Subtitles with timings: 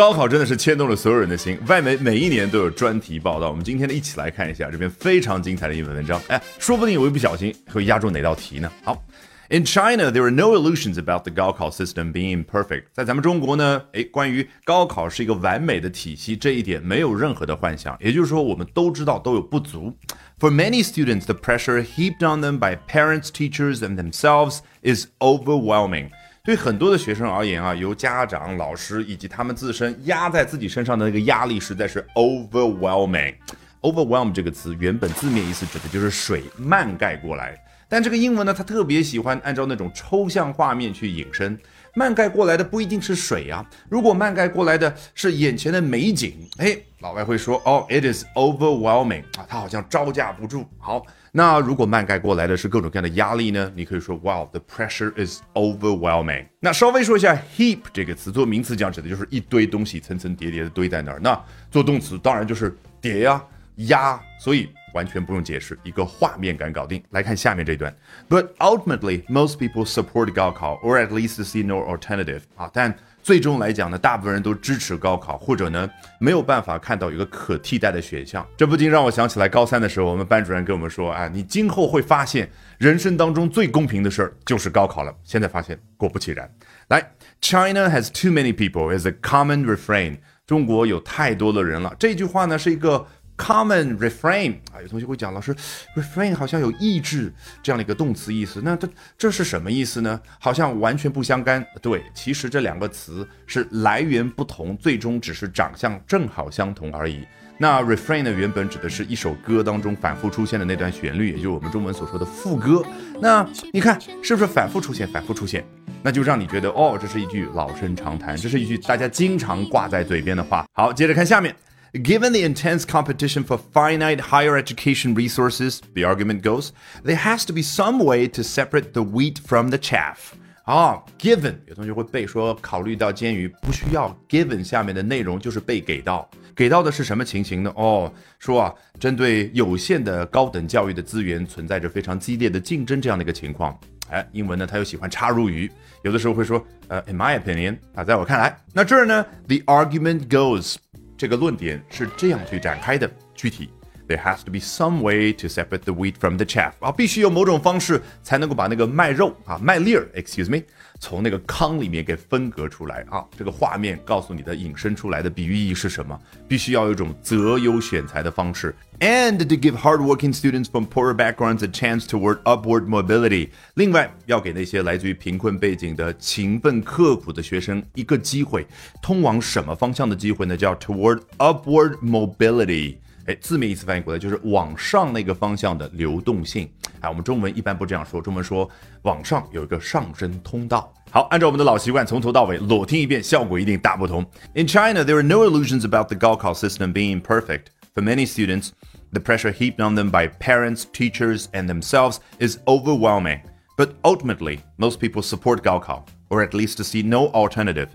[0.00, 3.50] 高考真的是牵动了所有人的心，外媒每一年都有专题报道。
[3.50, 6.18] 我们今天呢，一起来看一下这篇非常精彩的英文文章。
[6.28, 8.72] 哎，说不定我一不小心会压中哪道题呢？
[8.82, 9.04] 好。
[9.50, 12.84] In China, there are no illusions about the 高考 system being perfect。
[12.94, 17.94] 在咱们中国呢，诶，关于高考是一个完美的体系这一点没有任何的幻想。
[18.00, 19.94] 也就是说，我们都知道都有不足。
[20.38, 26.08] For many students, the pressure heaped on them by parents, teachers, and themselves is overwhelming。
[26.42, 33.34] 对很多的学生而言啊，由家长、老师以及他们自身压在自己身上的那个压力实在是 overwhelming。
[33.82, 37.58] overwhelm 这个词原本字面意思指的就是水漫盖过来。
[37.90, 41.58] 但这个英文呢，它特别喜欢按照那种抽象画面去引申，
[41.96, 43.68] 漫盖过来的不一定是水啊。
[43.88, 50.64] 如果漫盖过来的是眼前的美景，哎，老外会说哦，it is overwhelming 啊，它好像招架不住。
[50.78, 53.72] 好，那如果漫盖过来的是各种各样的压力呢？
[53.74, 56.46] 你可以说，Wow，the pressure is overwhelming。
[56.60, 61.18] 那稍微说一下，heap 这个词做名词讲指的就是一堆东西层层叠叠的堆在那儿。
[61.20, 63.42] 那做动词当然就是叠呀、
[63.88, 64.68] 压，所以。
[64.92, 67.02] 完全不用解释，一个画面感搞定。
[67.10, 67.94] 来看下面这段
[68.28, 72.42] ，But ultimately, most people support 高考，or at least see no alternative。
[72.56, 78.46] 啊，但最终来讲呢，大部分人都支持高考，或者呢没有办法看到一个可替代的选项。
[78.56, 85.14] 这不禁让我想起来高三的时候，我们班主任跟我们说，啊，你今后会发现，人生当中最公平的事儿就是高考了。
[85.22, 86.50] 现在发现，果不其然。
[86.88, 90.16] 来，China has too many people is a common refrain。
[90.46, 91.94] 中国有太多的人了。
[91.98, 93.06] 这句话呢是一个。
[93.40, 95.56] Common refrain 啊，有同学会讲，老师
[95.96, 100.20] ，refrain 好像有抑制这样的一个动词意思，那这这是什么意思呢？
[100.38, 101.64] 好像完全不相干。
[101.80, 107.26] 对，其实这两个词是来源不同，最终只是长相正好相同而已。
[107.56, 112.84] 那 refrain 呢，原本指的是一首歌当中反复出现的那段旋律，也就是我们中文所说的副歌。
[113.20, 115.64] 那你看是不是反复出现，反复出现，
[116.02, 120.66] 那就让你觉得哦，这是一句老生常谈，这是一句大家经常挂在嘴边的话。
[120.74, 121.54] 好，接着看下面。
[121.93, 126.71] Given the intense competition for finite higher education resources, the argument goes,
[127.05, 130.33] there has to be some way to separate the wheat from the chaff.
[130.65, 137.71] 啊，given 有同学会背说，考虑到监狱不需要 given 下面的内容就是被给到，给到的是什么情形呢？
[137.75, 143.79] 哦，说啊，针对有限的高等教育的资源存在着非常激烈的竞争这样的一个情况。
[144.09, 145.71] 哎，英文呢，它又喜欢插入语，
[146.01, 150.75] 有的时候会说，呃，in my opinion 啊，在我看来，那这儿呢，the argument goes。
[151.20, 153.06] 这个论点是这样去展开的。
[153.34, 153.68] 具体
[154.09, 160.63] ，there has to be some way to separate the wheat from the chaff 啊，必须有某种方式才能够把那个麦肉啊麦粒儿，excuse me，
[160.99, 163.25] 从那个糠里面给分隔出来啊。
[163.37, 166.19] 这个画面告诉你的引申出来的比喻意义是什么？
[166.47, 173.49] 必须要有一种择优选材的方式，and to give hardworking students from poorer backgrounds a chance toward upward mobility。
[173.73, 178.65] 另外，要给那些来自于贫困背景的勤奋刻苦的学生一个机会，
[179.01, 180.55] 通往什么方向的机会呢？
[180.55, 182.97] 叫 toward upward mobility。
[183.29, 186.69] 哎，字面意思翻译过来就是往上那个方向的流动性。
[186.99, 188.69] 哎，我们中文一般不这样说，中文说
[189.01, 190.93] 往上有一个上升通道。
[191.09, 194.23] 好，按照我们的老习惯，从头到尾裸听一遍，效果一定大不同。
[194.53, 197.67] In China, there are no illusions about the Gaokao system being perfect.
[197.95, 198.71] For many students,
[199.11, 203.39] the pressure heaped on them by parents, teachers, and themselves is overwhelming.
[203.77, 207.87] But ultimately, most people support Gaokao, or at least to see no alternative.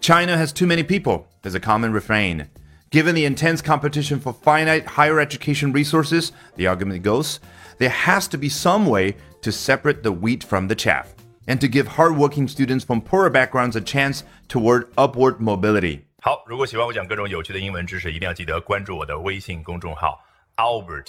[0.00, 2.46] China has too many people, is a common refrain.
[2.90, 7.40] Given the intense competition for finite higher education resources, the argument goes,
[7.78, 11.14] there has to be some way to separate the wheat from the chaff,
[11.46, 16.04] and to give hardworking students from poorer backgrounds a chance toward upward mobility.
[16.22, 20.20] 好，如果喜欢我讲各种有趣的英文知识，一定要记得关注我的微信公众号
[20.56, 21.08] Albert